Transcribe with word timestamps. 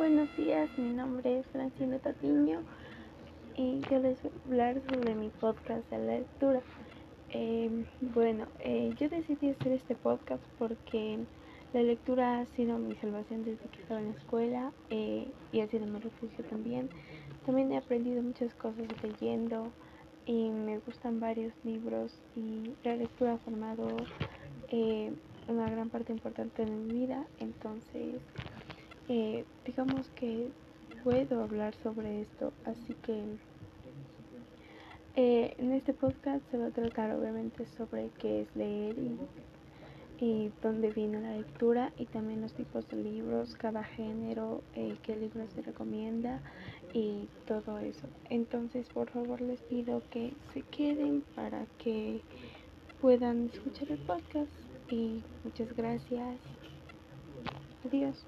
Buenos 0.00 0.34
días, 0.34 0.70
mi 0.78 0.94
nombre 0.94 1.40
es 1.40 1.46
Francina 1.48 1.98
Tatiño 1.98 2.62
y 3.54 3.82
yo 3.90 3.98
les 3.98 4.16
voy 4.22 4.30
a 4.32 4.46
hablar 4.46 4.82
sobre 4.88 5.14
mi 5.14 5.28
podcast 5.28 5.90
de 5.90 5.98
la 5.98 6.12
lectura. 6.20 6.62
Eh, 7.34 7.84
bueno, 8.00 8.46
eh, 8.60 8.94
yo 8.98 9.10
decidí 9.10 9.50
hacer 9.50 9.72
este 9.72 9.94
podcast 9.94 10.42
porque 10.58 11.18
la 11.74 11.82
lectura 11.82 12.40
ha 12.40 12.46
sido 12.46 12.78
mi 12.78 12.94
salvación 12.94 13.44
desde 13.44 13.68
que 13.68 13.82
estaba 13.82 14.00
en 14.00 14.12
la 14.12 14.16
escuela 14.16 14.72
eh, 14.88 15.28
y 15.52 15.60
ha 15.60 15.66
sido 15.68 15.84
mi 15.84 15.98
refugio 15.98 16.46
también. 16.46 16.88
También 17.44 17.70
he 17.70 17.76
aprendido 17.76 18.22
muchas 18.22 18.54
cosas 18.54 18.86
leyendo 19.02 19.70
y 20.24 20.48
me 20.48 20.78
gustan 20.78 21.20
varios 21.20 21.52
libros 21.62 22.18
y 22.34 22.72
la 22.84 22.96
lectura 22.96 23.34
ha 23.34 23.36
formado 23.36 23.98
una 25.46 25.68
gran 25.68 25.90
parte 25.90 26.10
importante 26.10 26.64
de 26.64 26.70
mi 26.70 27.00
vida, 27.00 27.26
entonces 27.38 28.14
eh, 29.12 29.44
digamos 29.66 30.08
que 30.10 30.50
puedo 31.02 31.42
hablar 31.42 31.74
sobre 31.82 32.20
esto, 32.20 32.52
así 32.64 32.94
que 33.02 33.24
eh, 35.16 35.52
en 35.58 35.72
este 35.72 35.92
podcast 35.92 36.48
se 36.48 36.58
va 36.58 36.66
a 36.66 36.70
tratar 36.70 37.10
obviamente 37.16 37.66
sobre 37.76 38.10
qué 38.20 38.42
es 38.42 38.54
leer 38.54 38.94
y, 40.20 40.52
dónde 40.62 40.90
viene 40.90 41.20
la 41.20 41.32
lectura 41.32 41.92
y 41.98 42.06
también 42.06 42.40
los 42.40 42.52
tipos 42.52 42.86
de 42.88 42.98
libros, 42.98 43.56
cada 43.56 43.82
género, 43.82 44.62
eh, 44.76 44.96
qué 45.02 45.16
libros 45.16 45.50
se 45.56 45.62
recomienda 45.62 46.40
y 46.92 47.26
todo 47.48 47.80
eso. 47.80 48.06
Entonces 48.28 48.86
por 48.90 49.10
favor 49.10 49.40
les 49.40 49.60
pido 49.62 50.02
que 50.10 50.34
se 50.54 50.62
queden 50.62 51.24
para 51.34 51.66
que 51.78 52.20
puedan 53.00 53.46
escuchar 53.46 53.90
el 53.90 53.98
podcast 53.98 54.52
y 54.88 55.24
muchas 55.42 55.74
gracias. 55.74 56.38
Adiós. 57.84 58.24